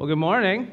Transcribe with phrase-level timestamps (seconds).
[0.00, 0.72] Well, good morning.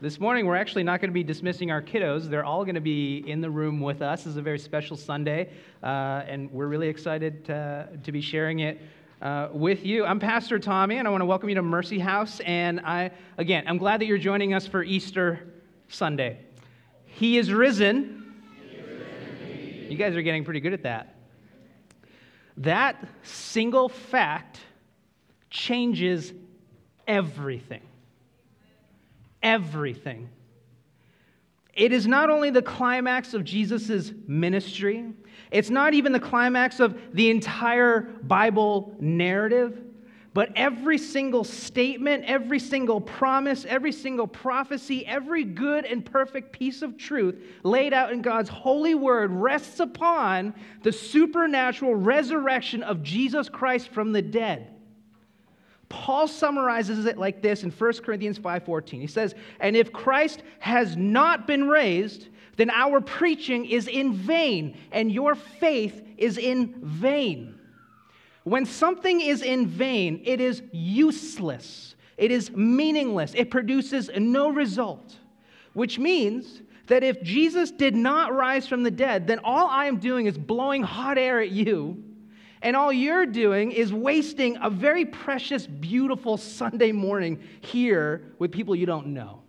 [0.00, 2.28] This morning, we're actually not going to be dismissing our kiddos.
[2.28, 4.24] They're all going to be in the room with us.
[4.24, 8.58] This is a very special Sunday, uh, and we're really excited to, to be sharing
[8.58, 8.80] it
[9.20, 10.04] uh, with you.
[10.04, 12.40] I'm Pastor Tommy, and I want to welcome you to Mercy House.
[12.40, 15.38] And I, again, I'm glad that you're joining us for Easter
[15.86, 16.40] Sunday.
[17.04, 18.34] He is risen.
[18.60, 21.14] He is risen you guys are getting pretty good at that.
[22.56, 24.58] That single fact
[25.48, 26.32] changes
[27.06, 27.82] everything.
[29.42, 30.28] Everything.
[31.74, 35.12] It is not only the climax of Jesus' ministry,
[35.50, 39.78] it's not even the climax of the entire Bible narrative,
[40.34, 46.80] but every single statement, every single promise, every single prophecy, every good and perfect piece
[46.80, 53.50] of truth laid out in God's holy word rests upon the supernatural resurrection of Jesus
[53.50, 54.71] Christ from the dead.
[55.92, 58.98] Paul summarizes it like this in 1 Corinthians 5:14.
[58.98, 64.74] He says, "And if Christ has not been raised, then our preaching is in vain
[64.90, 67.54] and your faith is in vain."
[68.44, 71.94] When something is in vain, it is useless.
[72.16, 73.34] It is meaningless.
[73.34, 75.18] It produces no result,
[75.74, 79.98] which means that if Jesus did not rise from the dead, then all I am
[79.98, 82.02] doing is blowing hot air at you
[82.62, 88.74] and all you're doing is wasting a very precious, beautiful Sunday morning here with people
[88.76, 89.42] you don't know.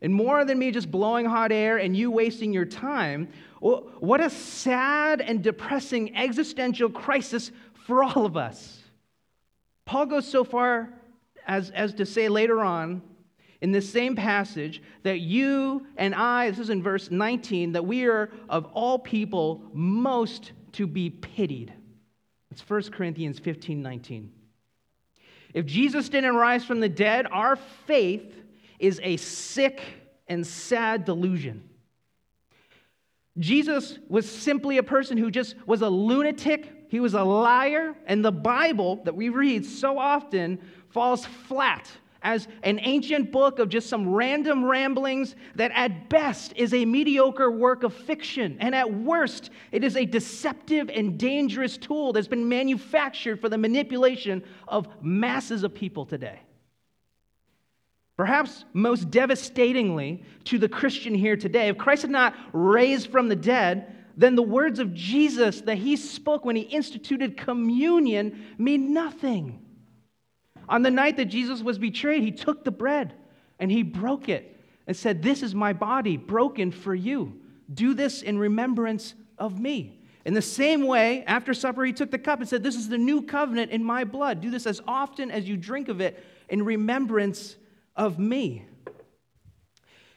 [0.00, 3.28] And more than me just blowing hot air and you wasting your time,
[3.60, 7.50] what a sad and depressing existential crisis
[7.86, 8.82] for all of us.
[9.84, 10.90] Paul goes so far
[11.46, 13.02] as, as to say later on
[13.60, 18.04] in this same passage that you and I, this is in verse 19, that we
[18.04, 21.72] are of all people most to be pitied.
[22.50, 24.32] It's 1 Corinthians 15 19.
[25.54, 28.34] If Jesus didn't rise from the dead, our faith
[28.78, 29.80] is a sick
[30.26, 31.68] and sad delusion.
[33.38, 38.24] Jesus was simply a person who just was a lunatic, he was a liar, and
[38.24, 41.90] the Bible that we read so often falls flat
[42.24, 47.50] as an ancient book of just some random ramblings that at best is a mediocre
[47.50, 52.48] work of fiction, and at worst, it is a deceptive and dangerous tool that's been
[52.48, 56.40] manufactured for the manipulation of masses of people today.
[58.16, 63.36] Perhaps most devastatingly to the Christian here today, if Christ had not raised from the
[63.36, 69.63] dead, then the words of Jesus that he spoke when he instituted communion mean nothing.
[70.68, 73.14] On the night that Jesus was betrayed, he took the bread
[73.58, 77.40] and he broke it and said, This is my body broken for you.
[77.72, 80.00] Do this in remembrance of me.
[80.24, 82.98] In the same way, after supper, he took the cup and said, This is the
[82.98, 84.40] new covenant in my blood.
[84.40, 87.56] Do this as often as you drink of it in remembrance
[87.96, 88.64] of me.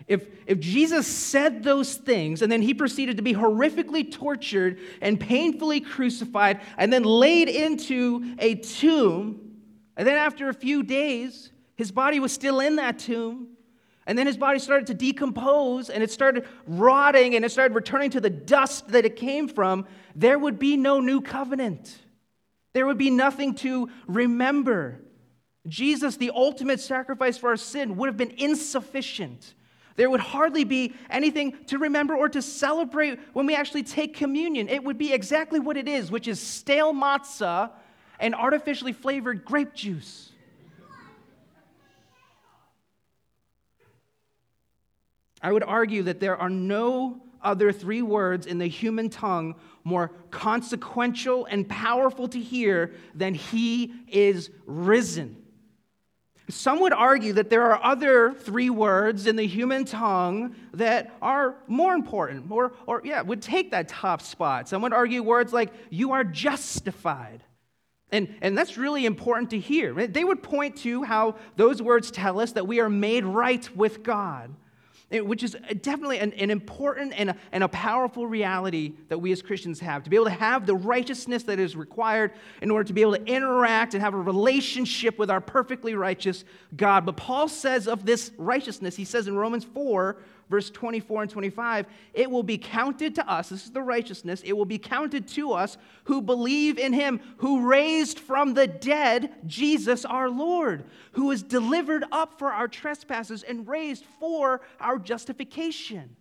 [0.08, 5.19] If, if Jesus said those things and then he proceeded to be horrifically tortured and
[5.19, 9.47] painfully crucified and then laid into a tomb,
[9.97, 13.50] and then after a few days, his body was still in that tomb.
[14.06, 18.12] And then his body started to decompose and it started rotting and it started returning
[18.12, 19.85] to the dust that it came from.
[20.16, 21.97] There would be no new covenant.
[22.74, 25.02] There would be nothing to remember.
[25.68, 29.56] Jesus, the ultimate sacrifice for our sin, would have been insufficient.
[29.97, 34.69] There would hardly be anything to remember or to celebrate when we actually take communion.
[34.69, 37.72] It would be exactly what it is, which is stale matzah
[38.19, 40.31] and artificially flavored grape juice.
[45.41, 50.11] I would argue that there are no other three words in the human tongue more
[50.31, 55.44] consequential and powerful to hear than He is risen.
[56.49, 61.55] Some would argue that there are other three words in the human tongue that are
[61.67, 64.69] more important, or, or yeah, would take that top spot.
[64.69, 67.44] Some would argue words like, you are justified,
[68.12, 70.07] and, and that's really important to hear.
[70.07, 74.02] They would point to how those words tell us that we are made right with
[74.02, 74.53] God,
[75.11, 79.41] which is definitely an, an important and a, and a powerful reality that we as
[79.41, 80.03] Christians have.
[80.03, 83.17] To be able to have the righteousness that is required in order to be able
[83.17, 86.46] to interact and have a relationship with our perfectly righteous
[86.78, 87.05] God.
[87.05, 90.16] But Paul says of this righteousness, he says in Romans 4,
[90.49, 94.53] verse 24 and 25, it will be counted to us, this is the righteousness, it
[94.53, 100.05] will be counted to us who believe in him who raised from the dead Jesus
[100.05, 106.16] our Lord, who was delivered up for our trespasses and raised for our justification.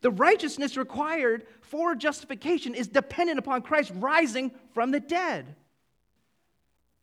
[0.00, 5.56] The righteousness required for justification is dependent upon Christ rising from the dead.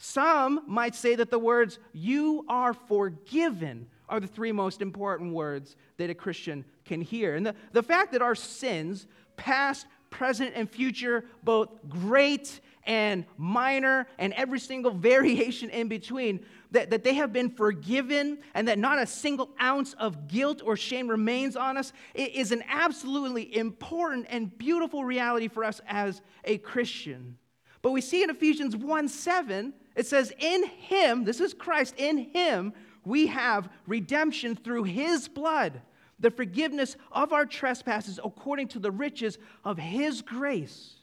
[0.03, 5.75] Some might say that the words, you are forgiven, are the three most important words
[5.97, 7.35] that a Christian can hear.
[7.35, 9.05] And the, the fact that our sins,
[9.37, 16.89] past, present, and future, both great and minor, and every single variation in between, that,
[16.89, 21.09] that they have been forgiven and that not a single ounce of guilt or shame
[21.09, 26.57] remains on us it is an absolutely important and beautiful reality for us as a
[26.57, 27.37] Christian.
[27.83, 32.17] But we see in Ephesians 1 7, it says, In him, this is Christ, in
[32.17, 32.73] him
[33.03, 35.81] we have redemption through his blood,
[36.19, 40.95] the forgiveness of our trespasses according to the riches of his grace.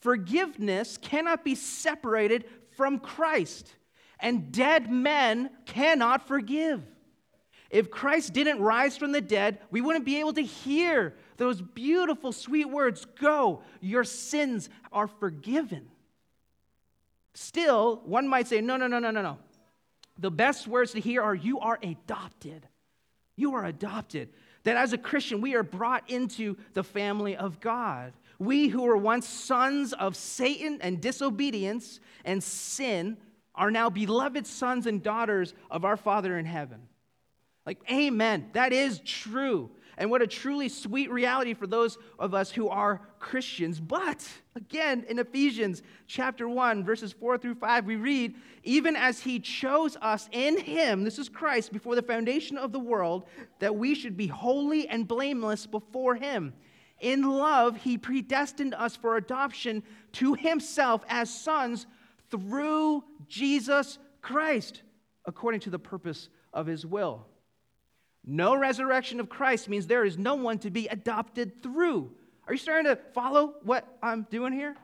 [0.00, 2.44] Forgiveness cannot be separated
[2.76, 3.74] from Christ,
[4.20, 6.82] and dead men cannot forgive.
[7.70, 12.32] If Christ didn't rise from the dead, we wouldn't be able to hear those beautiful,
[12.32, 15.88] sweet words Go, your sins are forgiven.
[17.36, 19.38] Still, one might say, No, no, no, no, no, no.
[20.18, 22.66] The best words to hear are, You are adopted.
[23.36, 24.30] You are adopted.
[24.64, 28.14] That as a Christian, we are brought into the family of God.
[28.38, 33.18] We who were once sons of Satan and disobedience and sin
[33.54, 36.88] are now beloved sons and daughters of our Father in heaven.
[37.66, 38.48] Like, amen.
[38.54, 39.70] That is true.
[39.98, 43.80] And what a truly sweet reality for those of us who are Christians.
[43.80, 49.40] But again, in Ephesians chapter 1, verses 4 through 5, we read, even as he
[49.40, 53.24] chose us in him, this is Christ, before the foundation of the world,
[53.58, 56.52] that we should be holy and blameless before him.
[57.00, 59.82] In love, he predestined us for adoption
[60.12, 61.86] to himself as sons
[62.30, 64.82] through Jesus Christ,
[65.24, 67.26] according to the purpose of his will.
[68.26, 72.10] No resurrection of Christ means there is no one to be adopted through.
[72.46, 74.74] Are you starting to follow what I'm doing here?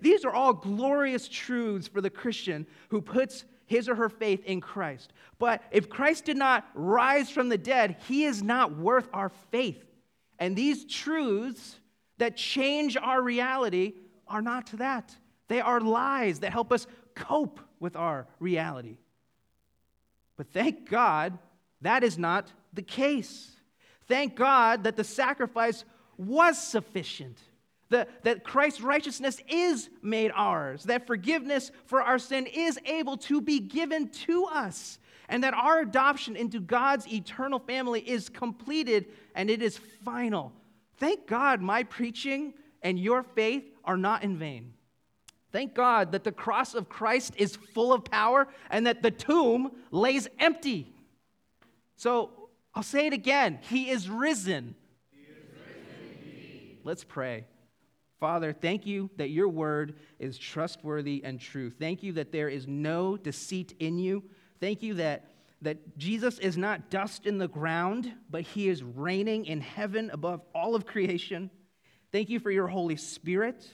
[0.00, 4.60] These are all glorious truths for the Christian who puts his or her faith in
[4.62, 5.12] Christ.
[5.38, 9.84] But if Christ did not rise from the dead, he is not worth our faith.
[10.38, 11.78] And these truths
[12.18, 13.94] that change our reality
[14.26, 15.14] are not that.
[15.48, 18.96] They are lies that help us cope with our reality.
[20.36, 21.38] But thank God
[21.82, 23.56] that is not the case.
[24.08, 25.84] Thank God that the sacrifice
[26.16, 27.38] was sufficient,
[27.90, 33.40] that, that Christ's righteousness is made ours, that forgiveness for our sin is able to
[33.40, 34.98] be given to us,
[35.28, 40.52] and that our adoption into God's eternal family is completed and it is final.
[40.98, 44.74] Thank God my preaching and your faith are not in vain.
[45.52, 49.72] Thank God that the cross of Christ is full of power and that the tomb
[49.90, 50.91] lays empty.
[52.02, 52.30] So
[52.74, 54.74] I'll say it again He is risen.
[56.82, 57.44] Let's pray.
[58.18, 61.70] Father, thank you that your word is trustworthy and true.
[61.70, 64.24] Thank you that there is no deceit in you.
[64.60, 69.46] Thank you that, that Jesus is not dust in the ground, but he is reigning
[69.46, 71.50] in heaven above all of creation.
[72.10, 73.64] Thank you for your Holy Spirit.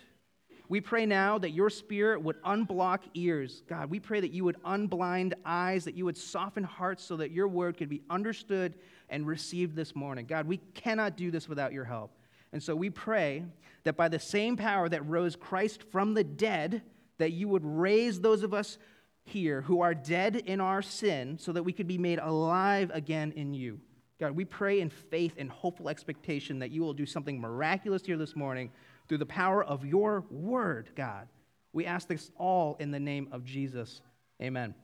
[0.71, 3.63] We pray now that your spirit would unblock ears.
[3.69, 7.31] God, we pray that you would unblind eyes, that you would soften hearts so that
[7.31, 8.75] your word could be understood
[9.09, 10.27] and received this morning.
[10.27, 12.13] God, we cannot do this without your help.
[12.53, 13.45] And so we pray
[13.85, 16.83] that by the same power that rose Christ from the dead,
[17.17, 18.77] that you would raise those of us
[19.25, 23.33] here who are dead in our sin so that we could be made alive again
[23.37, 23.81] in you.
[24.21, 28.17] God, we pray in faith and hopeful expectation that you will do something miraculous here
[28.17, 28.71] this morning
[29.09, 31.29] through the power of your word, God.
[31.73, 34.01] We ask this all in the name of Jesus.
[34.43, 34.75] Amen.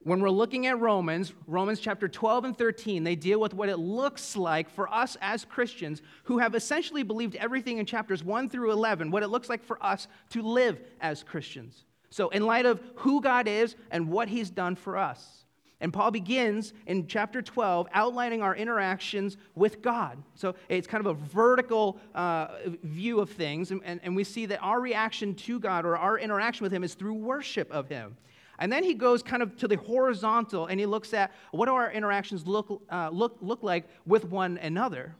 [0.00, 3.78] When we're looking at Romans, Romans chapter 12 and 13, they deal with what it
[3.78, 8.72] looks like for us as Christians who have essentially believed everything in chapters 1 through
[8.72, 11.86] 11, what it looks like for us to live as Christians.
[12.10, 15.43] So, in light of who God is and what He's done for us.
[15.84, 20.16] And Paul begins in chapter 12 outlining our interactions with God.
[20.34, 22.46] So it's kind of a vertical uh,
[22.82, 23.70] view of things.
[23.70, 26.84] And, and, and we see that our reaction to God or our interaction with Him
[26.84, 28.16] is through worship of Him.
[28.58, 31.74] And then he goes kind of to the horizontal and he looks at what do
[31.74, 35.14] our interactions look, uh, look, look like with one another.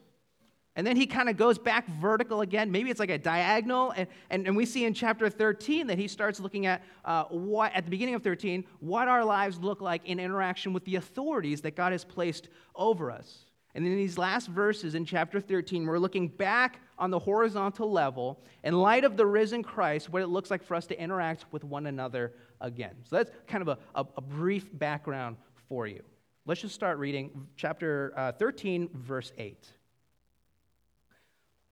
[0.76, 2.73] And then he kind of goes back vertical again.
[2.73, 3.93] Maybe it's like a diagonal.
[3.93, 7.73] And, and, and we see in chapter 13 that he starts looking at uh, what,
[7.75, 11.61] at the beginning of 13, what our lives look like in interaction with the authorities
[11.61, 13.45] that God has placed over us.
[13.76, 18.40] And in these last verses in chapter 13, we're looking back on the horizontal level
[18.62, 21.64] in light of the risen Christ, what it looks like for us to interact with
[21.64, 22.95] one another again.
[23.04, 25.37] So that's kind of a, a, a brief background
[25.69, 26.02] for you.
[26.47, 29.66] Let's just start reading chapter uh, 13, verse 8.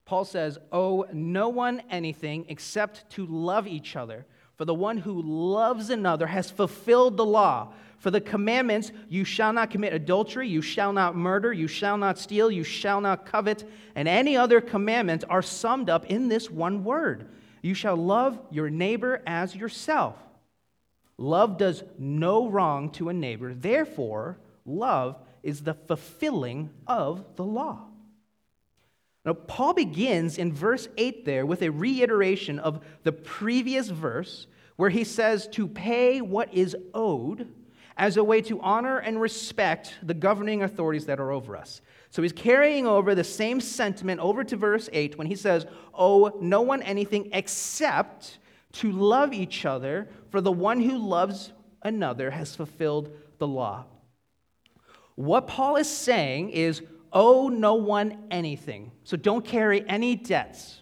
[0.05, 5.21] Paul says, Owe no one anything except to love each other, For the one who
[5.21, 7.73] loves another has fulfilled the law.
[7.97, 12.19] For the commandments, you shall not commit adultery, you shall not murder, you shall not
[12.19, 13.63] steal, you shall not covet,
[13.95, 17.29] and any other commandment are summed up in this one word
[17.61, 20.17] You shall love your neighbor as yourself.
[21.17, 27.85] Love does no wrong to a neighbor, therefore, love is the fulfilling of the law.
[29.25, 34.89] Now, Paul begins in verse 8 there with a reiteration of the previous verse where
[34.89, 37.47] he says to pay what is owed
[37.95, 41.81] as a way to honor and respect the governing authorities that are over us.
[42.09, 46.37] So he's carrying over the same sentiment over to verse 8 when he says, Owe
[46.41, 48.39] no one anything except
[48.73, 51.51] to love each other, for the one who loves
[51.83, 53.85] another has fulfilled the law.
[55.15, 56.81] What Paul is saying is,
[57.13, 58.91] owe no one anything.
[59.03, 60.81] So don't carry any debts.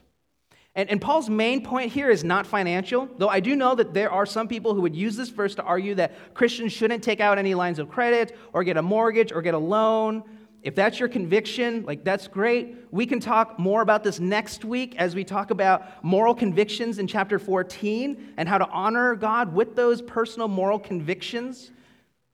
[0.73, 4.09] And, and, Paul's main point here is not financial, though I do know that there
[4.09, 7.37] are some people who would use this verse to argue that Christians shouldn't take out
[7.37, 10.23] any lines of credit or get a mortgage or get a loan.
[10.63, 12.77] If that's your conviction, like that's great.
[12.89, 17.07] We can talk more about this next week as we talk about moral convictions in
[17.07, 21.71] chapter 14 and how to honor God with those personal moral convictions.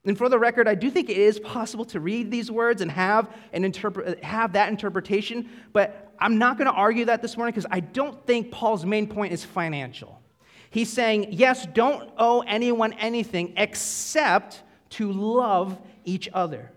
[0.08, 2.90] And for the record, I do think it is possible to read these words and
[2.90, 7.52] have, an interpret, have that interpretation, but I'm not going to argue that this morning
[7.52, 10.22] because I don't think Paul's main point is financial.
[10.70, 16.72] He's saying, yes, don't owe anyone anything except to love each other.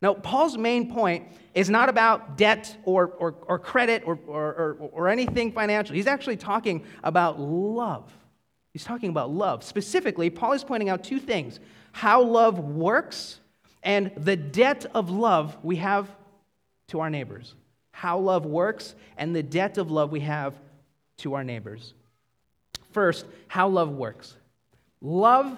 [0.00, 5.08] Now, Paul's main point is not about debt or, or, or credit or, or, or
[5.08, 5.96] anything financial.
[5.96, 8.12] He's actually talking about love.
[8.72, 9.64] He's talking about love.
[9.64, 11.58] Specifically, Paul is pointing out two things
[11.94, 13.40] how love works
[13.82, 16.08] and the debt of love we have
[16.88, 17.54] to our neighbors
[17.94, 20.52] how love works, and the debt of love we have
[21.16, 21.94] to our neighbors.
[22.90, 24.36] First, how love works.
[25.00, 25.56] Love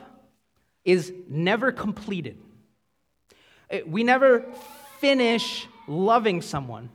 [0.84, 2.36] is never completed.
[3.86, 4.44] We never
[5.00, 6.90] finish loving someone.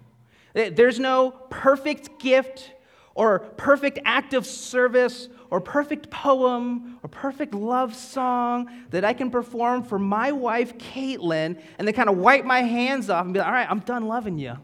[0.53, 2.71] There's no perfect gift
[3.15, 9.29] or perfect act of service or perfect poem or perfect love song that I can
[9.29, 13.39] perform for my wife, Caitlin, and then kind of wipe my hands off and be
[13.39, 14.57] like, all right, I'm done loving you.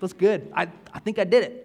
[0.00, 0.52] That's good.
[0.54, 1.64] I, I think I did it.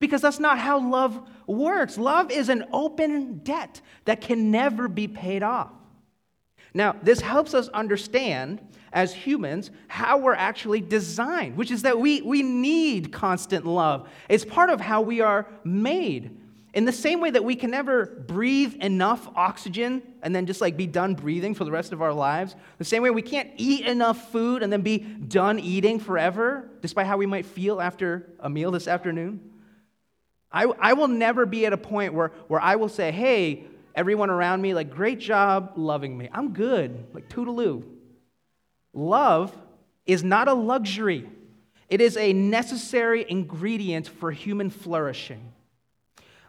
[0.00, 1.96] Because that's not how love works.
[1.96, 5.70] Love is an open debt that can never be paid off.
[6.74, 8.60] Now, this helps us understand
[8.92, 14.08] as humans how we're actually designed, which is that we, we need constant love.
[14.28, 16.36] It's part of how we are made.
[16.72, 20.76] In the same way that we can never breathe enough oxygen and then just like
[20.76, 23.86] be done breathing for the rest of our lives, the same way we can't eat
[23.86, 28.48] enough food and then be done eating forever, despite how we might feel after a
[28.48, 29.40] meal this afternoon.
[30.52, 34.30] I, I will never be at a point where, where I will say, hey, everyone
[34.30, 36.28] around me, like, great job loving me.
[36.32, 37.84] I'm good, like, toodaloo.
[38.92, 39.56] Love
[40.06, 41.28] is not a luxury,
[41.88, 45.49] it is a necessary ingredient for human flourishing.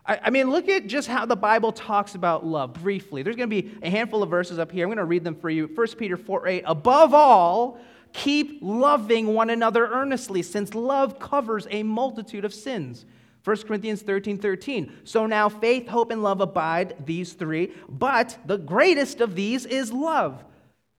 [0.05, 3.23] I, I mean, look at just how the Bible talks about love briefly.
[3.23, 4.85] There's going to be a handful of verses up here.
[4.85, 5.67] I'm going to read them for you.
[5.67, 6.63] 1 Peter 4 8.
[6.65, 7.79] Above all,
[8.13, 13.05] keep loving one another earnestly, since love covers a multitude of sins.
[13.43, 14.91] 1 Corinthians 13 13.
[15.03, 19.91] So now faith, hope, and love abide, these three, but the greatest of these is
[19.91, 20.43] love.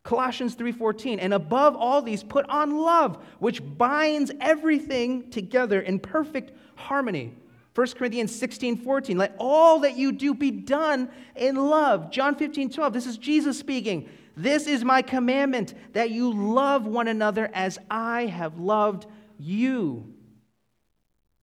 [0.02, 6.50] Colossians 3:14 and above all these put on love which binds everything together in perfect
[6.74, 7.32] harmony
[7.74, 9.16] 1 Corinthians 16, 14.
[9.16, 12.10] Let all that you do be done in love.
[12.10, 12.92] John 15, 12.
[12.92, 14.08] This is Jesus speaking.
[14.36, 19.06] This is my commandment that you love one another as I have loved
[19.38, 20.12] you.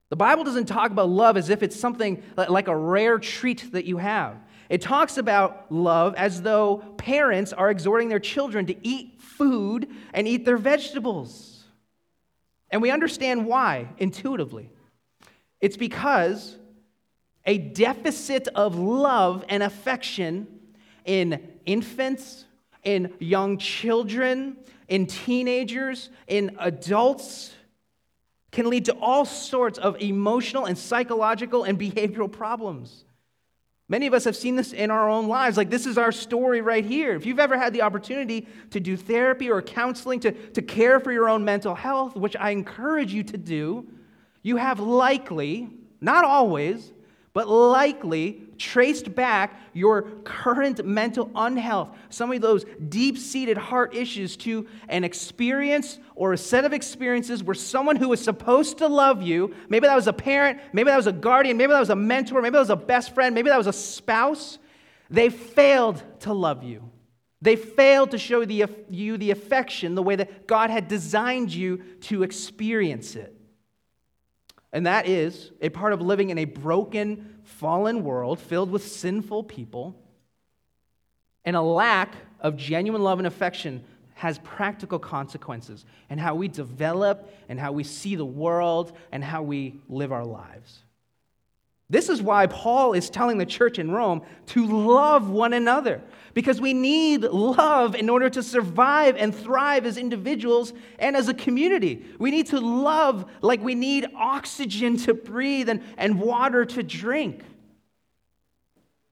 [0.09, 3.85] The Bible doesn't talk about love as if it's something like a rare treat that
[3.85, 4.37] you have.
[4.67, 10.27] It talks about love as though parents are exhorting their children to eat food and
[10.27, 11.63] eat their vegetables.
[12.71, 14.69] And we understand why intuitively.
[15.61, 16.57] It's because
[17.45, 20.47] a deficit of love and affection
[21.05, 22.45] in infants,
[22.83, 27.53] in young children, in teenagers, in adults
[28.51, 33.05] can lead to all sorts of emotional and psychological and behavioral problems.
[33.87, 35.57] Many of us have seen this in our own lives.
[35.57, 37.15] Like, this is our story right here.
[37.15, 41.11] If you've ever had the opportunity to do therapy or counseling to, to care for
[41.11, 43.87] your own mental health, which I encourage you to do,
[44.41, 45.69] you have likely,
[46.01, 46.93] not always,
[47.33, 54.35] but likely traced back your current mental unhealth, some of those deep seated heart issues,
[54.35, 59.21] to an experience or a set of experiences where someone who was supposed to love
[59.21, 61.95] you, maybe that was a parent, maybe that was a guardian, maybe that was a
[61.95, 64.57] mentor, maybe that was a best friend, maybe that was a spouse,
[65.09, 66.89] they failed to love you.
[67.41, 71.77] They failed to show the, you the affection the way that God had designed you
[72.01, 73.38] to experience it.
[74.71, 79.45] And that is a part of living in a broken, fallen world filled with sinful
[79.45, 79.95] people.
[81.43, 83.83] And a lack of genuine love and affection
[84.13, 89.41] has practical consequences in how we develop and how we see the world and how
[89.41, 90.83] we live our lives.
[91.89, 96.01] This is why Paul is telling the church in Rome to love one another,
[96.35, 101.33] because we need love in order to survive and thrive as individuals and as a
[101.33, 102.05] community.
[102.19, 107.43] We need to love like we need oxygen to breathe and, and water to drink.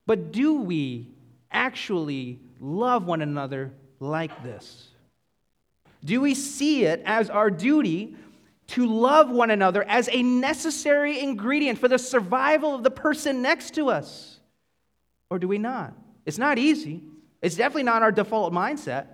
[0.05, 1.07] But do we
[1.51, 4.87] actually love one another like this?
[6.05, 8.15] Do we see it as our duty
[8.67, 13.75] to love one another as a necessary ingredient for the survival of the person next
[13.75, 14.39] to us?
[15.29, 15.93] Or do we not?
[16.25, 17.03] It's not easy.
[17.41, 19.07] It's definitely not our default mindset.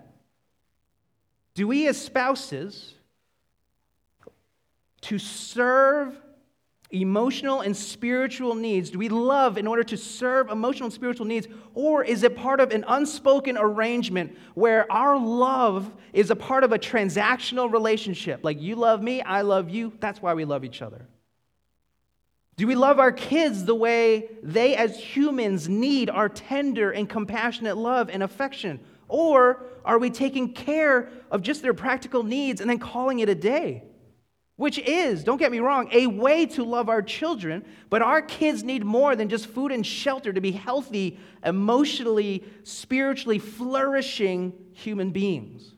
[1.54, 2.96] Do we, as spouses,
[5.02, 6.20] to serve
[6.94, 8.92] emotional and spiritual needs?
[8.92, 11.48] Do we love in order to serve emotional and spiritual needs?
[11.74, 16.72] Or is it part of an unspoken arrangement where our love is a part of
[16.72, 18.42] a transactional relationship?
[18.44, 21.08] Like you love me, I love you, that's why we love each other.
[22.56, 27.78] Do we love our kids the way they, as humans, need our tender and compassionate
[27.78, 28.80] love and affection?
[29.08, 33.36] Or are we taking care of just their practical needs and then calling it a
[33.36, 33.84] day?
[34.64, 38.64] Which is, don't get me wrong, a way to love our children, but our kids
[38.64, 45.74] need more than just food and shelter to be healthy, emotionally, spiritually flourishing human beings.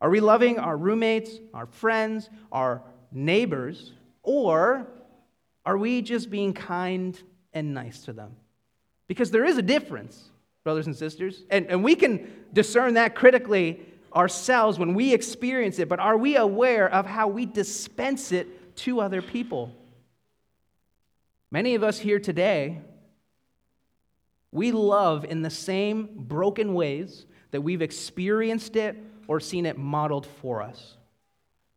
[0.00, 4.86] Are we loving our roommates, our friends, our neighbors, or
[5.64, 7.20] are we just being kind
[7.52, 8.36] and nice to them?
[9.08, 10.30] Because there is a difference,
[10.62, 13.80] brothers and sisters, and, and we can discern that critically
[14.16, 19.00] ourselves when we experience it, but are we aware of how we dispense it to
[19.00, 19.72] other people?
[21.50, 22.80] Many of us here today,
[24.50, 28.96] we love in the same broken ways that we've experienced it
[29.28, 30.96] or seen it modeled for us.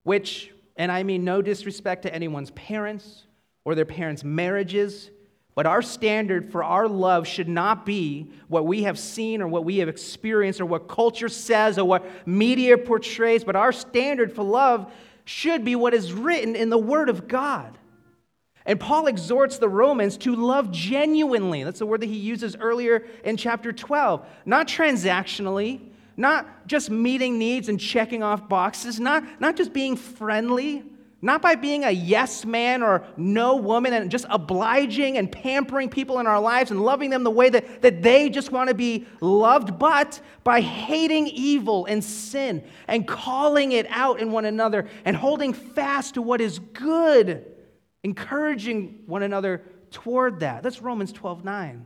[0.04, 3.26] Which, and I mean no disrespect to anyone's parents
[3.66, 5.12] or their parents' marriages,
[5.60, 9.66] but our standard for our love should not be what we have seen or what
[9.66, 14.42] we have experienced or what culture says or what media portrays, but our standard for
[14.42, 14.90] love
[15.26, 17.78] should be what is written in the Word of God.
[18.66, 21.66] And Paul exhorts the Romans to love genuinely.
[21.66, 24.26] That's the word that he uses earlier in chapter 12.
[24.46, 25.82] Not transactionally,
[26.16, 30.86] not just meeting needs and checking off boxes, not, not just being friendly,
[31.22, 36.20] not by being a yes man or no woman and just obliging and pampering people
[36.20, 39.06] in our lives and loving them the way that, that they just want to be
[39.20, 45.16] loved, but by hating evil and sin and calling it out in one another and
[45.16, 47.46] holding fast to what is good,
[48.04, 50.64] encouraging one another toward that.
[50.64, 51.86] That's Romans 12 9.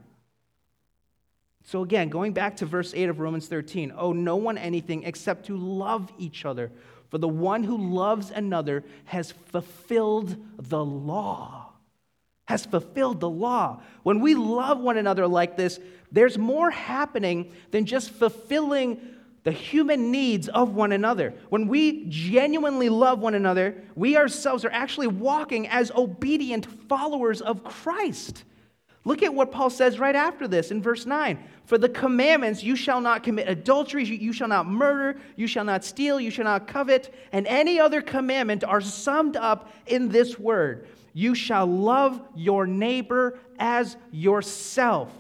[1.66, 5.46] So, again, going back to verse 8 of Romans 13, owe no one anything except
[5.46, 6.72] to love each other.
[7.14, 11.70] For the one who loves another has fulfilled the law.
[12.46, 13.84] Has fulfilled the law.
[14.02, 15.80] When we love one another like this,
[16.12, 19.00] there's more happening than just fulfilling
[19.44, 21.36] the human needs of one another.
[21.50, 27.64] When we genuinely love one another, we ourselves are actually walking as obedient followers of
[27.64, 28.44] Christ.
[29.06, 31.38] Look at what Paul says right after this in verse 9.
[31.66, 35.84] For the commandments, you shall not commit adultery, you shall not murder, you shall not
[35.84, 40.88] steal, you shall not covet, and any other commandment are summed up in this word
[41.14, 45.12] You shall love your neighbor as yourself.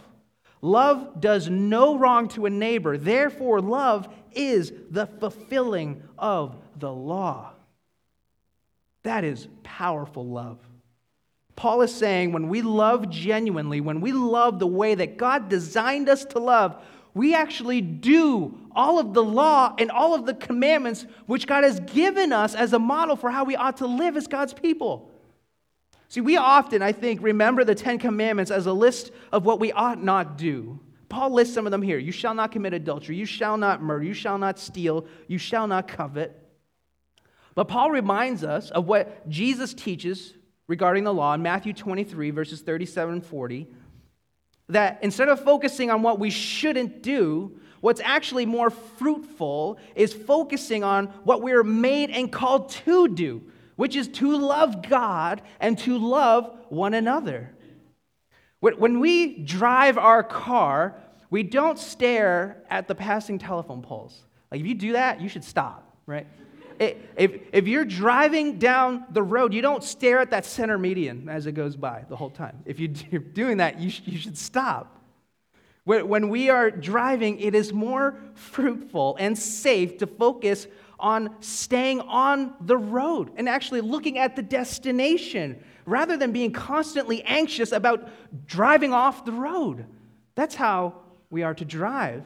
[0.61, 7.51] Love does no wrong to a neighbor, therefore, love is the fulfilling of the law.
[9.03, 10.57] That is powerful love.
[11.55, 16.09] Paul is saying when we love genuinely, when we love the way that God designed
[16.09, 21.05] us to love, we actually do all of the law and all of the commandments
[21.27, 24.25] which God has given us as a model for how we ought to live as
[24.25, 25.11] God's people.
[26.09, 29.71] See, we often, I think, remember the Ten Commandments as a list of what we
[29.71, 30.79] ought not do.
[31.09, 31.99] Paul lists some of them here.
[31.99, 33.15] You shall not commit adultery.
[33.15, 34.03] You shall not murder.
[34.03, 35.05] You shall not steal.
[35.27, 36.39] You shall not covet.
[37.55, 40.33] But Paul reminds us of what Jesus teaches
[40.67, 43.67] regarding the law in Matthew 23, verses 37 and 40,
[44.69, 50.83] that instead of focusing on what we shouldn't do, what's actually more fruitful is focusing
[50.83, 53.43] on what we're made and called to do,
[53.75, 57.53] which is to love God and to love one another.
[58.59, 60.95] When we drive our car,
[61.29, 64.23] we don't stare at the passing telephone poles.
[64.49, 66.27] Like, if you do that, you should stop, right?
[66.79, 71.45] If, if you're driving down the road, you don't stare at that center median as
[71.45, 72.59] it goes by the whole time.
[72.65, 72.89] If you're
[73.33, 74.99] doing that, you, you should stop.
[75.85, 80.65] When we are driving, it is more fruitful and safe to focus
[80.97, 87.21] on staying on the road and actually looking at the destination rather than being constantly
[87.23, 88.09] anxious about
[88.47, 89.85] driving off the road.
[90.35, 92.23] That's how we are to drive.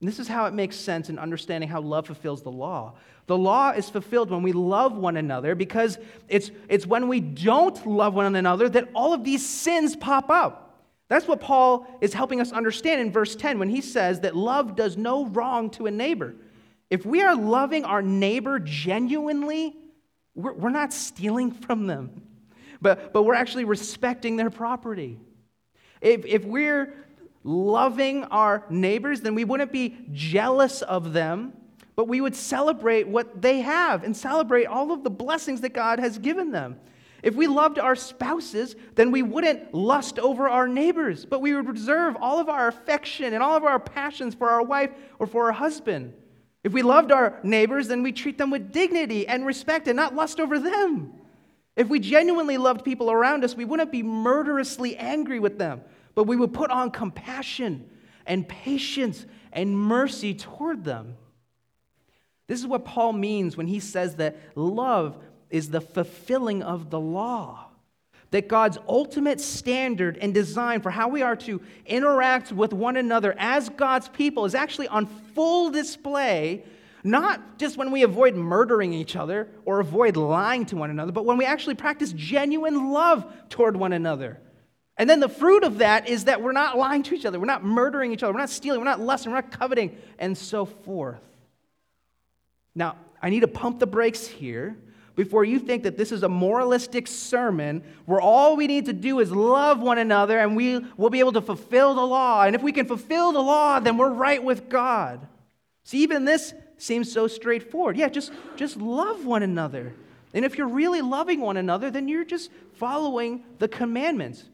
[0.00, 2.94] And this is how it makes sense in understanding how love fulfills the law.
[3.28, 7.86] The law is fulfilled when we love one another because it's, it's when we don't
[7.86, 10.82] love one another that all of these sins pop up.
[11.08, 14.76] That's what Paul is helping us understand in verse 10 when he says that love
[14.76, 16.34] does no wrong to a neighbor.
[16.88, 19.76] If we are loving our neighbor genuinely,
[20.34, 22.22] we're, we're not stealing from them,
[22.80, 25.20] but, but we're actually respecting their property.
[26.00, 26.94] If, if we're
[27.44, 31.52] loving our neighbors, then we wouldn't be jealous of them,
[31.98, 35.98] but we would celebrate what they have and celebrate all of the blessings that God
[35.98, 36.78] has given them.
[37.24, 41.68] If we loved our spouses, then we wouldn't lust over our neighbors, but we would
[41.68, 45.46] reserve all of our affection and all of our passions for our wife or for
[45.46, 46.12] our husband.
[46.62, 50.14] If we loved our neighbors, then we treat them with dignity and respect and not
[50.14, 51.14] lust over them.
[51.74, 55.80] If we genuinely loved people around us, we wouldn't be murderously angry with them,
[56.14, 57.90] but we would put on compassion
[58.24, 61.16] and patience and mercy toward them.
[62.48, 65.16] This is what Paul means when he says that love
[65.50, 67.66] is the fulfilling of the law.
[68.30, 73.34] That God's ultimate standard and design for how we are to interact with one another
[73.38, 76.64] as God's people is actually on full display,
[77.04, 81.24] not just when we avoid murdering each other or avoid lying to one another, but
[81.24, 84.38] when we actually practice genuine love toward one another.
[84.98, 87.46] And then the fruit of that is that we're not lying to each other, we're
[87.46, 90.64] not murdering each other, we're not stealing, we're not lusting, we're not coveting, and so
[90.66, 91.20] forth.
[92.78, 94.78] Now, I need to pump the brakes here
[95.16, 99.18] before you think that this is a moralistic sermon where all we need to do
[99.18, 102.44] is love one another and we will be able to fulfill the law.
[102.44, 105.26] And if we can fulfill the law, then we're right with God.
[105.82, 107.96] See, even this seems so straightforward.
[107.96, 109.92] Yeah, just, just love one another.
[110.32, 114.44] And if you're really loving one another, then you're just following the commandments.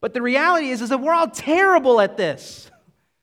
[0.00, 2.70] But the reality is, is that we're all terrible at this.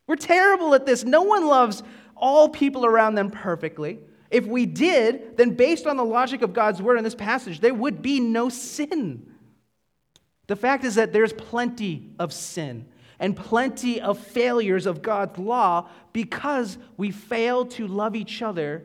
[0.05, 1.03] We're terrible at this.
[1.03, 1.81] No one loves
[2.15, 4.01] all people around them perfectly.
[4.31, 7.73] If we did, then based on the logic of God's word in this passage, there
[7.73, 9.31] would be no sin.
[10.47, 12.87] The fact is that there's plenty of sin
[13.19, 18.83] and plenty of failures of God's law because we fail to love each other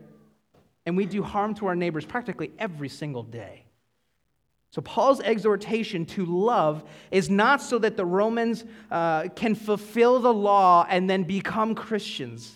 [0.85, 3.65] and we do harm to our neighbors practically every single day.
[4.71, 10.33] So, Paul's exhortation to love is not so that the Romans uh, can fulfill the
[10.33, 12.53] law and then become Christians.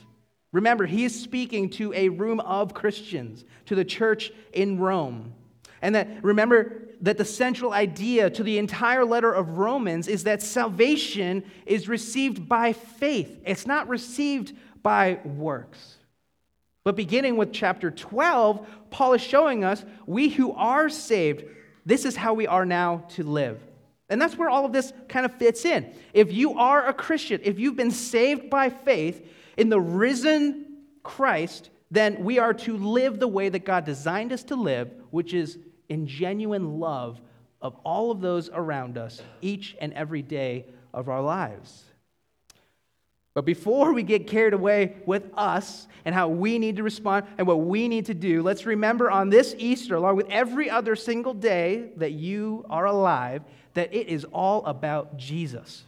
[0.56, 5.34] Remember, he is speaking to a room of Christians, to the church in Rome.
[5.82, 10.42] And that, remember, that the central idea to the entire letter of Romans is that
[10.42, 15.98] salvation is received by faith, it's not received by works.
[16.86, 21.44] But beginning with chapter 12, Paul is showing us we who are saved,
[21.86, 23.60] this is how we are now to live.
[24.08, 25.94] And that's where all of this kind of fits in.
[26.14, 30.66] If you are a Christian, if you've been saved by faith, in the risen
[31.04, 35.34] Christ, then we are to live the way that God designed us to live, which
[35.34, 37.22] is in genuine love
[37.62, 41.84] of all of those around us each and every day of our lives.
[43.34, 47.46] But before we get carried away with us and how we need to respond and
[47.46, 51.34] what we need to do, let's remember on this Easter, along with every other single
[51.34, 55.84] day that you are alive, that it is all about Jesus.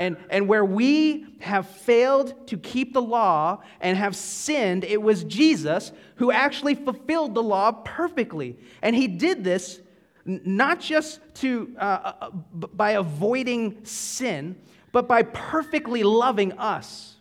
[0.00, 5.24] And, and where we have failed to keep the law and have sinned, it was
[5.24, 8.58] Jesus who actually fulfilled the law perfectly.
[8.80, 9.78] And he did this
[10.24, 14.56] not just to, uh, uh, uh by avoiding sin,
[14.90, 17.16] but by perfectly loving us.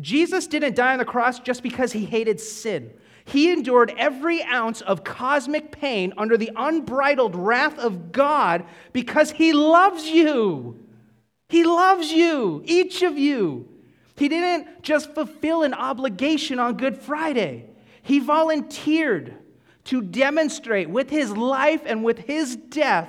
[0.00, 2.92] Jesus didn't die on the cross just because he hated sin.
[3.24, 9.52] He endured every ounce of cosmic pain under the unbridled wrath of God because he
[9.52, 10.84] loves you.
[11.48, 13.68] He loves you, each of you.
[14.16, 17.70] He didn't just fulfill an obligation on Good Friday,
[18.02, 19.34] He volunteered
[19.88, 23.08] to demonstrate with his life and with his death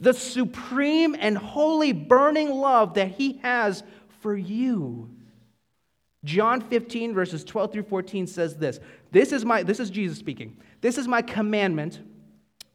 [0.00, 3.82] the supreme and holy burning love that he has
[4.20, 5.10] for you.
[6.22, 8.78] John 15, verses 12 through 14 says this.
[9.10, 10.56] This is my this is Jesus speaking.
[10.80, 11.98] This is my commandment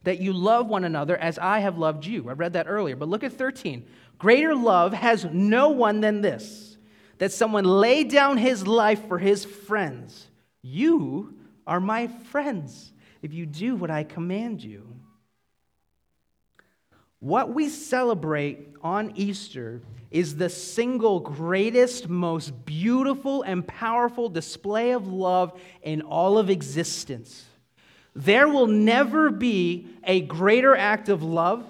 [0.06, 2.30] that you love one another as I have loved you.
[2.30, 3.86] I read that earlier, but look at 13.
[4.18, 6.78] Greater love has no one than this,
[7.18, 10.28] that someone lay down his life for his friends.
[10.62, 11.36] You
[11.68, 14.88] are my friends if you do what I command you.
[17.20, 25.08] What we celebrate on Easter is the single greatest, most beautiful, and powerful display of
[25.08, 27.46] love in all of existence.
[28.16, 31.66] There will never be a greater act of love.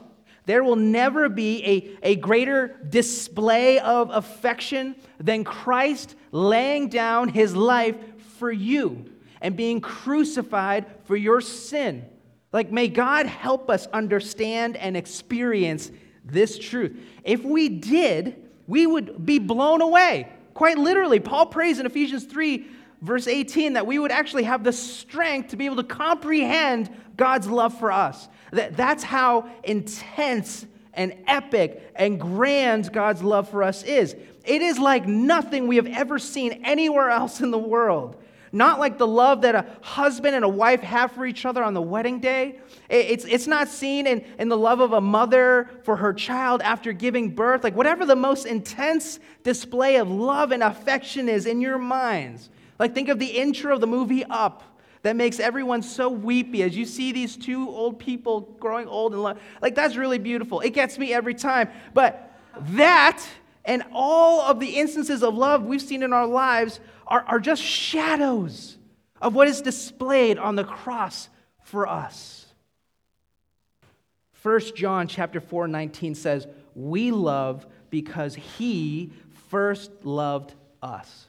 [0.46, 7.56] There will never be a, a greater display of affection than Christ laying down his
[7.56, 7.96] life
[8.38, 9.06] for you
[9.42, 12.06] and being crucified for your sin.
[12.52, 15.92] Like, may God help us understand and experience
[16.24, 16.98] this truth.
[17.24, 18.36] If we did,
[18.68, 20.30] we would be blown away.
[20.54, 22.66] Quite literally, Paul prays in Ephesians 3,
[23.06, 27.48] verse 18, that we would actually have the strength to be able to comprehend God's
[27.48, 28.28] love for us.
[28.52, 34.16] That, that's how intense and epic and grand God's love for us is.
[34.46, 38.22] It is like nothing we have ever seen anywhere else in the world.
[38.52, 41.74] Not like the love that a husband and a wife have for each other on
[41.74, 42.60] the wedding day.
[42.90, 46.94] It's, it's not seen in, in the love of a mother for her child after
[46.94, 47.66] giving birth.
[47.66, 52.50] Like, whatever the most intense display of love and affection is in your minds.
[52.80, 54.64] Like, think of the intro of the movie Up
[55.02, 59.22] that makes everyone so weepy as you see these two old people growing old and
[59.22, 59.40] love.
[59.62, 60.62] Like, that's really beautiful.
[60.62, 61.70] It gets me every time.
[61.94, 62.36] But
[62.72, 63.24] that
[63.66, 67.62] and all of the instances of love we've seen in our lives are, are just
[67.62, 68.78] shadows
[69.22, 71.30] of what is displayed on the cross
[71.64, 72.46] for us.
[74.44, 79.12] 1 John chapter 4, 19 says, We love because he
[79.50, 81.28] first loved us.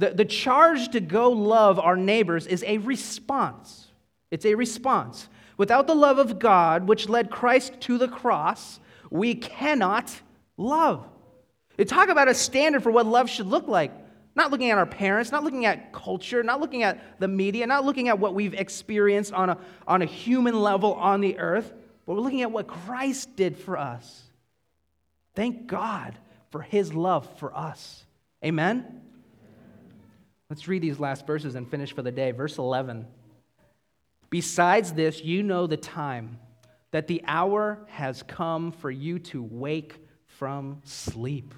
[0.00, 3.88] The, the charge to go love our neighbors is a response.
[4.30, 5.28] It's a response.
[5.58, 10.10] Without the love of God, which led Christ to the cross, we cannot
[10.56, 11.06] love.
[11.76, 13.92] They talk about a standard for what love should look like.
[14.34, 17.84] Not looking at our parents, not looking at culture, not looking at the media, not
[17.84, 21.74] looking at what we've experienced on a, on a human level on the earth,
[22.06, 24.22] but we're looking at what Christ did for us.
[25.34, 26.16] Thank God
[26.48, 28.06] for his love for us.
[28.42, 28.99] Amen?
[30.50, 32.32] Let's read these last verses and finish for the day.
[32.32, 33.06] Verse 11.
[34.30, 36.40] Besides this, you know the time,
[36.90, 39.94] that the hour has come for you to wake
[40.26, 41.54] from sleep.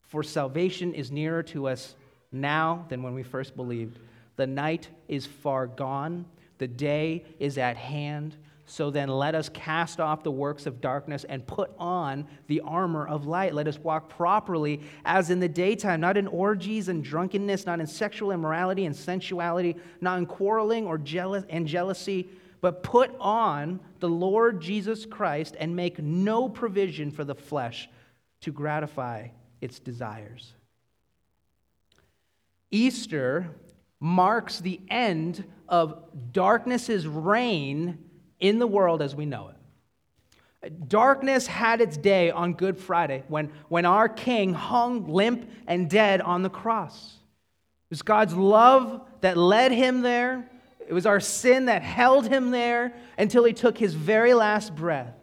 [0.00, 1.94] For salvation is nearer to us
[2.32, 3.98] now than when we first believed.
[4.36, 6.24] The night is far gone,
[6.56, 8.36] the day is at hand.
[8.64, 13.06] So then, let us cast off the works of darkness and put on the armor
[13.06, 13.54] of light.
[13.54, 17.86] Let us walk properly as in the daytime, not in orgies and drunkenness, not in
[17.86, 22.28] sexual immorality and sensuality, not in quarreling or jealous and jealousy,
[22.60, 27.88] but put on the Lord Jesus Christ and make no provision for the flesh
[28.42, 29.28] to gratify
[29.60, 30.54] its desires.
[32.70, 33.50] Easter
[33.98, 37.98] marks the end of darkness's reign
[38.42, 40.88] in the world as we know it.
[40.88, 46.20] Darkness had its day on Good Friday when, when our King hung limp and dead
[46.20, 47.14] on the cross.
[47.14, 50.48] It was God's love that led him there.
[50.86, 55.14] It was our sin that held him there until he took his very last breath.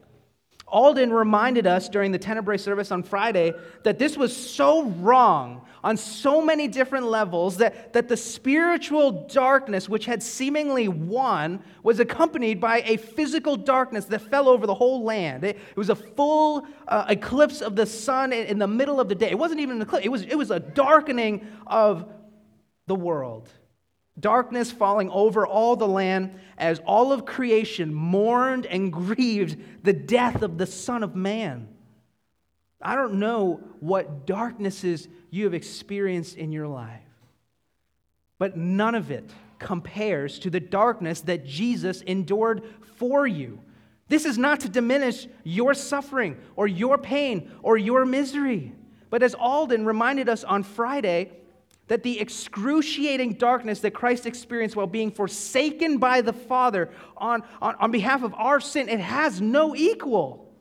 [0.71, 3.53] Alden reminded us during the Tenebrae service on Friday
[3.83, 9.87] that this was so wrong on so many different levels that, that the spiritual darkness,
[9.87, 15.03] which had seemingly won, was accompanied by a physical darkness that fell over the whole
[15.03, 15.43] land.
[15.43, 19.09] It, it was a full uh, eclipse of the sun in, in the middle of
[19.09, 19.29] the day.
[19.29, 22.11] It wasn't even an eclipse, it was, it was a darkening of
[22.87, 23.49] the world
[24.19, 30.41] darkness falling over all the land as all of creation mourned and grieved the death
[30.41, 31.67] of the Son of Man.
[32.81, 37.01] I don't know what darknesses you have experienced in your life,
[38.37, 39.29] but none of it
[39.59, 42.63] compares to the darkness that Jesus endured
[42.95, 43.61] for you.
[44.07, 48.73] This is not to diminish your suffering or your pain or your misery.
[49.09, 51.31] But as Alden reminded us on Friday,
[51.89, 57.75] that the excruciating darkness that Christ experienced while being forsaken by the Father on, on,
[57.75, 60.53] on behalf of our sin, it has no equal.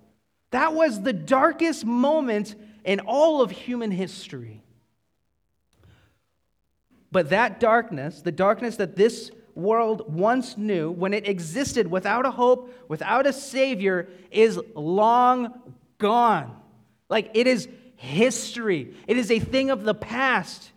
[0.50, 4.62] That was the darkest moment in all of human history.
[7.12, 12.30] But that darkness, the darkness that this world once knew, when it existed without a
[12.30, 15.60] hope, without a Savior, is long
[15.98, 16.56] gone.
[17.10, 20.70] Like it is history, it is a thing of the past.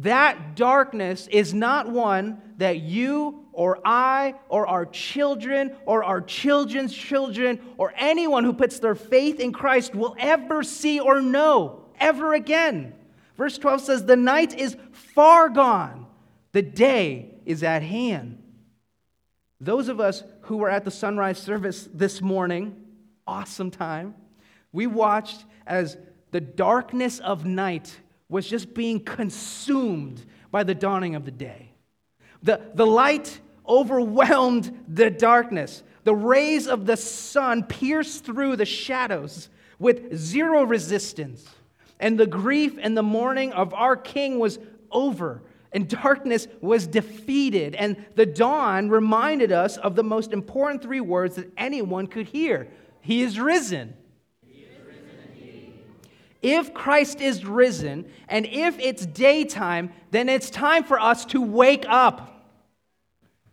[0.00, 6.94] That darkness is not one that you or I or our children or our children's
[6.94, 12.34] children or anyone who puts their faith in Christ will ever see or know ever
[12.34, 12.92] again.
[13.38, 16.06] Verse 12 says, The night is far gone,
[16.52, 18.42] the day is at hand.
[19.58, 22.76] Those of us who were at the sunrise service this morning,
[23.26, 24.14] awesome time,
[24.72, 25.96] we watched as
[26.32, 31.70] the darkness of night was just being consumed by the dawning of the day.
[32.42, 35.82] The, the light overwhelmed the darkness.
[36.04, 41.46] The rays of the sun pierced through the shadows with zero resistance.
[41.98, 44.58] And the grief and the mourning of our king was
[44.90, 47.74] over, and darkness was defeated.
[47.74, 52.68] And the dawn reminded us of the most important three words that anyone could hear
[53.00, 53.94] He is risen.
[56.42, 61.86] If Christ is risen and if it's daytime, then it's time for us to wake
[61.88, 62.32] up.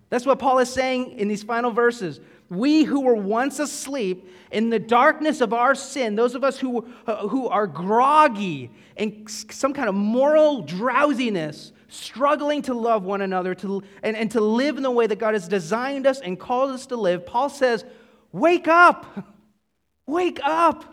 [0.09, 2.19] That's what Paul is saying in these final verses.
[2.49, 6.85] We who were once asleep in the darkness of our sin, those of us who,
[7.07, 13.55] uh, who are groggy in some kind of moral drowsiness, struggling to love one another
[13.55, 16.71] to, and, and to live in the way that God has designed us and called
[16.71, 17.83] us to live, Paul says,
[18.31, 19.33] Wake up!
[20.05, 20.92] Wake up!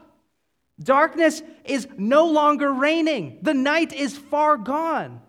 [0.83, 3.39] Darkness is no longer reigning.
[3.43, 5.21] The night is far gone.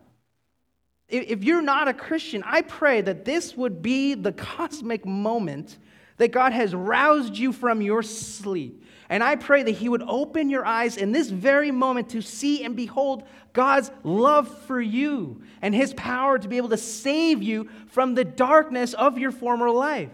[1.10, 5.78] If you're not a Christian, I pray that this would be the cosmic moment
[6.18, 8.86] that God has roused you from your sleep.
[9.10, 12.64] And I pray that He would open your eyes in this very moment to see
[12.64, 17.68] and behold God's love for you and His power to be able to save you
[17.88, 20.12] from the darkness of your former life.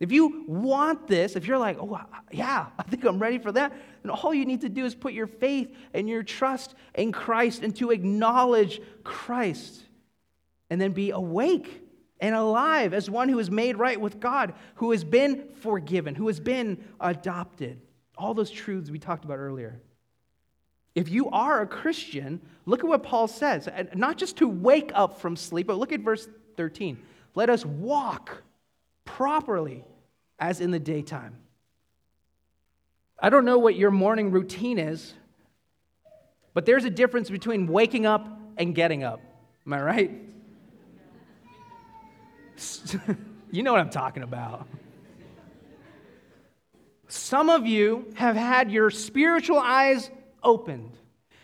[0.00, 2.00] If you want this, if you're like, oh,
[2.32, 5.12] yeah, I think I'm ready for that, then all you need to do is put
[5.12, 9.82] your faith and your trust in Christ and to acknowledge Christ
[10.70, 11.82] and then be awake
[12.20, 16.26] and alive as one who is made right with God, who has been forgiven, who
[16.26, 17.80] has been adopted.
[18.16, 19.80] All those truths we talked about earlier.
[20.94, 23.68] If you are a Christian, look at what Paul says.
[23.94, 26.98] Not just to wake up from sleep, but look at verse 13.
[27.36, 28.42] Let us walk
[29.04, 29.84] properly
[30.40, 31.36] as in the daytime.
[33.20, 35.12] I don't know what your morning routine is,
[36.54, 39.20] but there's a difference between waking up and getting up.
[39.66, 40.10] Am I right?
[43.50, 44.68] you know what I'm talking about.
[47.08, 50.10] Some of you have had your spiritual eyes
[50.42, 50.92] opened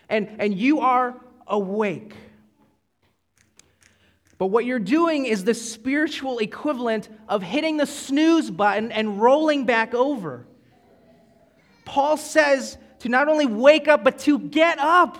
[0.08, 1.14] and, and you are
[1.46, 2.14] awake.
[4.36, 9.64] But what you're doing is the spiritual equivalent of hitting the snooze button and rolling
[9.64, 10.46] back over.
[11.84, 15.18] Paul says to not only wake up, but to get up.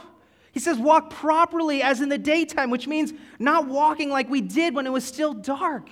[0.53, 4.75] He says, walk properly as in the daytime, which means not walking like we did
[4.75, 5.89] when it was still dark,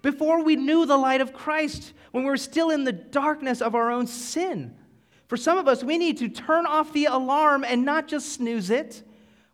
[0.00, 3.74] before we knew the light of Christ, when we were still in the darkness of
[3.74, 4.74] our own sin.
[5.26, 8.70] For some of us, we need to turn off the alarm and not just snooze
[8.70, 9.02] it.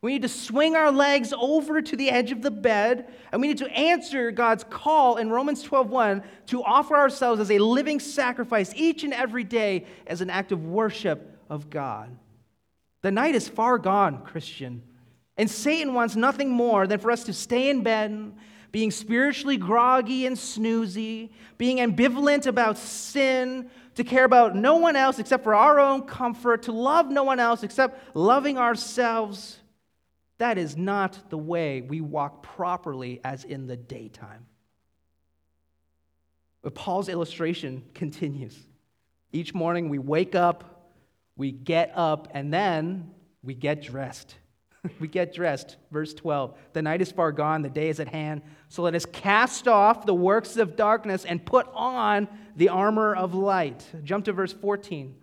[0.04, 3.48] We need to swing our legs over to the edge of the bed, and we
[3.48, 8.74] need to answer God's call in Romans 12:1 to offer ourselves as a living sacrifice
[8.76, 12.18] each and every day as an act of worship of God.
[13.00, 14.82] The night is far gone, Christian.
[15.38, 18.34] And Satan wants nothing more than for us to stay in bed,
[18.72, 25.18] being spiritually groggy and snoozy, being ambivalent about sin, to care about no one else
[25.18, 29.60] except for our own comfort, to love no one else except loving ourselves.
[30.38, 34.46] That is not the way we walk properly as in the daytime.
[36.62, 38.58] But Paul's illustration continues.
[39.32, 40.92] Each morning we wake up,
[41.36, 43.10] we get up, and then
[43.42, 44.36] we get dressed.
[45.00, 45.76] we get dressed.
[45.90, 48.42] Verse 12 The night is far gone, the day is at hand.
[48.68, 53.34] So let us cast off the works of darkness and put on the armor of
[53.34, 53.84] light.
[54.02, 55.14] Jump to verse 14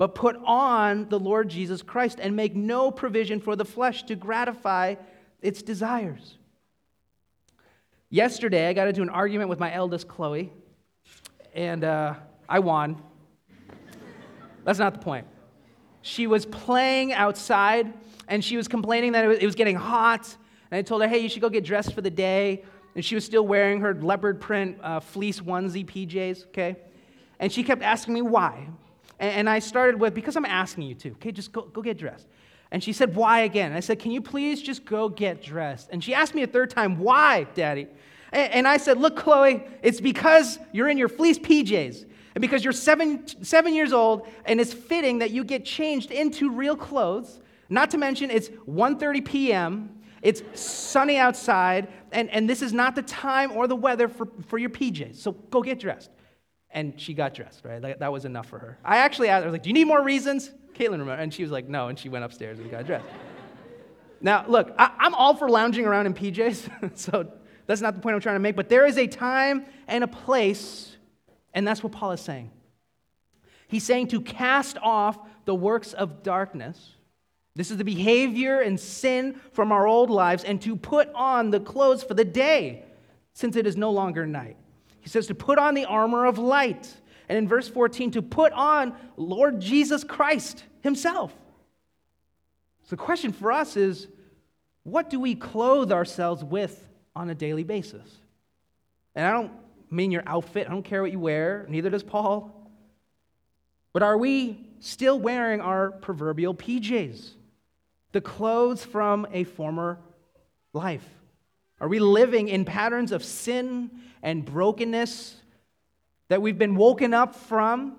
[0.00, 4.16] but put on the Lord Jesus Christ and make no provision for the flesh to
[4.16, 4.94] gratify
[5.42, 6.38] its desires.
[8.08, 10.50] Yesterday, I got into an argument with my eldest, Chloe,
[11.52, 12.14] and uh,
[12.48, 12.96] I won.
[14.64, 15.26] That's not the point.
[16.00, 17.92] She was playing outside,
[18.26, 20.34] and she was complaining that it was, getting hot.
[20.70, 22.64] And I told her, hey, you should go get dressed for the day.
[22.94, 26.76] And she was still wearing her leopard print uh, fleece onesie PJs, okay?
[27.38, 28.66] And she kept asking me why.
[29.20, 32.26] And, I started with, because I'm asking you to, okay, just go, go get dressed.
[32.70, 33.66] And she said, Why again?
[33.66, 35.90] And I said, Can you please just go get dressed?
[35.92, 37.86] And she asked me a third time, Why, Daddy?
[38.32, 42.06] And I said, Look, Chloe, it's because you're in your fleece PJs.
[42.34, 46.50] And because you're seven, seven years old, and it's fitting that you get changed into
[46.50, 47.40] real clothes.
[47.68, 53.02] Not to mention, it's 1.30 p.m., it's sunny outside, and, and this is not the
[53.02, 55.16] time or the weather for, for your PJs.
[55.16, 56.10] So go get dressed.
[56.72, 57.98] And she got dressed, right?
[57.98, 58.78] That, was enough for her.
[58.84, 60.50] I actually asked I was like, Do you need more reasons?
[60.74, 61.14] Caitlin remember.
[61.14, 61.88] And she was like, No.
[61.88, 63.06] And she went upstairs and got dressed.
[64.20, 67.32] now, look, I, I'm all for lounging around in PJs, so
[67.66, 68.56] that's not the point I'm trying to make.
[68.56, 70.96] But there is a time and a place,
[71.54, 72.50] and that's what Paul is saying.
[73.66, 76.94] He's saying to cast off the works of darkness.
[77.56, 81.60] This is the behavior and sin from our old lives, and to put on the
[81.60, 82.84] clothes for the day,
[83.32, 84.56] since it is no longer night.
[85.00, 86.92] He says to put on the armor of light.
[87.28, 91.32] And in verse 14, to put on Lord Jesus Christ himself.
[92.84, 94.08] So the question for us is
[94.82, 98.08] what do we clothe ourselves with on a daily basis?
[99.14, 99.52] And I don't
[99.90, 102.56] mean your outfit, I don't care what you wear, neither does Paul.
[103.92, 107.30] But are we still wearing our proverbial PJs,
[108.12, 109.98] the clothes from a former
[110.72, 111.08] life?
[111.80, 113.90] Are we living in patterns of sin
[114.22, 115.36] and brokenness
[116.28, 117.96] that we've been woken up from?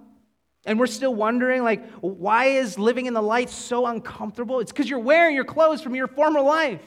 [0.66, 4.60] And we're still wondering, like, why is living in the light so uncomfortable?
[4.60, 6.82] It's because you're wearing your clothes from your former life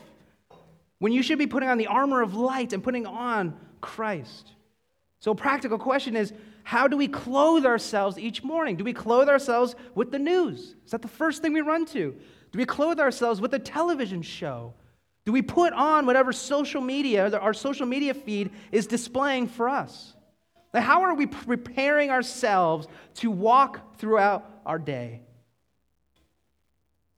[1.01, 4.53] when you should be putting on the armor of light and putting on Christ.
[5.19, 6.33] So, practical question is
[6.63, 8.77] how do we clothe ourselves each morning?
[8.77, 10.77] Do we clothe ourselves with the news?
[10.85, 12.15] Is that the first thing we run to?
[12.53, 14.73] Do we clothe ourselves with a television show?
[15.25, 20.13] Do we put on whatever social media, our social media feed is displaying for us?
[20.77, 25.21] how are we preparing ourselves to walk throughout our day?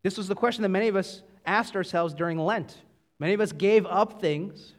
[0.02, 2.76] This was the question that many of us asked ourselves during Lent.
[3.18, 4.74] Many of us gave up things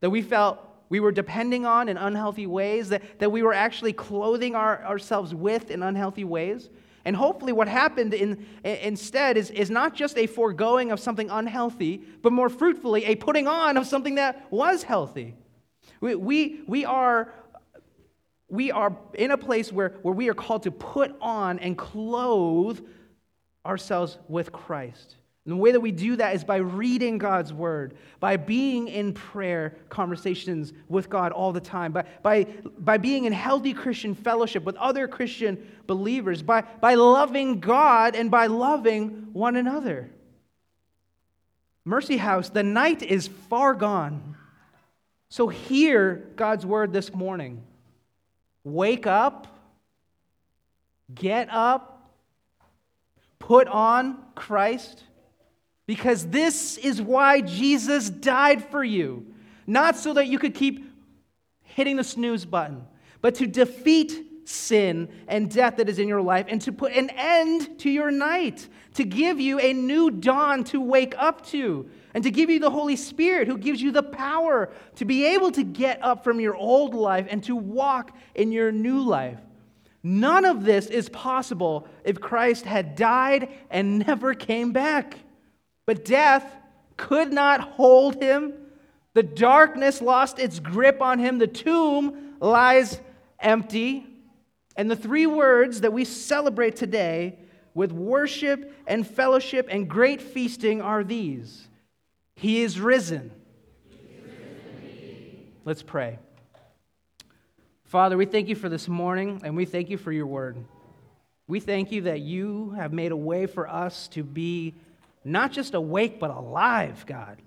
[0.00, 0.58] that we felt
[0.88, 5.34] we were depending on in unhealthy ways, that, that we were actually clothing our, ourselves
[5.34, 6.68] with in unhealthy ways.
[7.04, 12.02] And hopefully, what happened in, instead is, is not just a foregoing of something unhealthy,
[12.22, 15.34] but more fruitfully, a putting on of something that was healthy.
[16.00, 17.32] We, we, we, are,
[18.48, 22.80] we are in a place where, where we are called to put on and clothe
[23.66, 25.16] ourselves with Christ.
[25.44, 29.12] And the way that we do that is by reading God's word, by being in
[29.12, 32.44] prayer conversations with God all the time, by, by,
[32.78, 38.30] by being in healthy Christian fellowship with other Christian believers, by, by loving God and
[38.30, 40.10] by loving one another.
[41.84, 44.36] Mercy House, the night is far gone.
[45.28, 47.64] So hear God's word this morning.
[48.62, 49.48] Wake up,
[51.12, 52.12] get up,
[53.40, 55.02] put on Christ
[55.92, 59.26] because this is why Jesus died for you.
[59.66, 60.90] Not so that you could keep
[61.64, 62.86] hitting the snooze button,
[63.20, 67.10] but to defeat sin and death that is in your life and to put an
[67.10, 72.24] end to your night, to give you a new dawn to wake up to, and
[72.24, 75.62] to give you the Holy Spirit who gives you the power to be able to
[75.62, 79.40] get up from your old life and to walk in your new life.
[80.02, 85.18] None of this is possible if Christ had died and never came back.
[85.86, 86.44] But death
[86.96, 88.52] could not hold him.
[89.14, 91.38] The darkness lost its grip on him.
[91.38, 93.00] The tomb lies
[93.40, 94.06] empty.
[94.76, 97.38] And the three words that we celebrate today
[97.74, 101.68] with worship and fellowship and great feasting are these
[102.34, 103.30] He is risen.
[105.64, 106.18] Let's pray.
[107.84, 110.56] Father, we thank you for this morning and we thank you for your word.
[111.46, 114.74] We thank you that you have made a way for us to be
[115.24, 117.40] not just awake, but alive, God.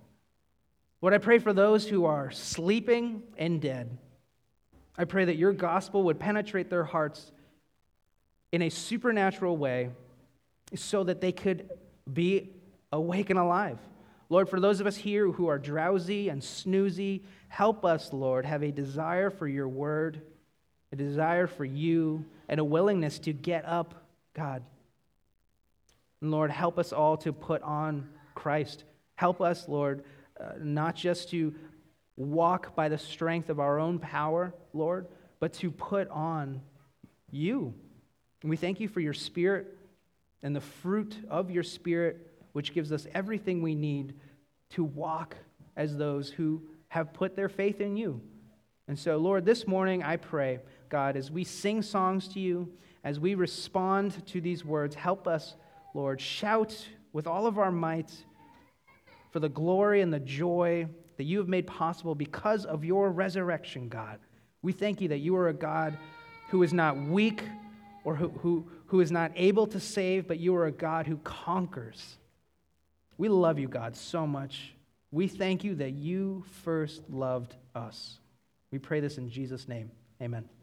[1.02, 3.98] Lord, I pray for those who are sleeping and dead.
[4.98, 7.32] I pray that your gospel would penetrate their hearts
[8.52, 9.90] in a supernatural way
[10.74, 11.70] so that they could
[12.12, 12.50] be
[12.92, 13.78] awake and alive.
[14.30, 18.64] Lord, for those of us here who are drowsy and snoozy, help us, Lord, have
[18.64, 20.22] a desire for your word,
[20.92, 24.64] a desire for you, and a willingness to get up, God,
[26.22, 28.84] and Lord, help us all to put on Christ.
[29.16, 30.04] Help us, Lord,
[30.40, 31.54] uh, not just to
[32.18, 35.08] walk by the strength of our own power, Lord,
[35.40, 36.62] but to put on
[37.32, 37.74] you.
[38.42, 39.68] And we thank you for your spirit
[40.44, 44.14] and the fruit of your spirit, which gives us everything we need
[44.72, 45.36] to walk
[45.76, 48.22] as those who have put their faith in you.
[48.88, 50.60] And so, Lord, this morning I pray,
[50.90, 52.72] God, as we sing songs to you,
[53.04, 55.56] as we respond to these words, help us
[55.96, 56.78] Lord, shout
[57.14, 58.12] with all of our might
[59.32, 63.88] for the glory and the joy that you have made possible because of your resurrection,
[63.88, 64.20] God.
[64.62, 65.98] We thank you that you are a God
[66.50, 67.44] who is not weak
[68.04, 71.16] or who, who, who is not able to save, but you are a God who
[71.20, 72.18] conquers.
[73.18, 74.74] We love you, God, so much.
[75.12, 78.20] We thank you that you first loved us.
[78.70, 79.92] We pray this in Jesus' name.
[80.22, 80.55] Amen.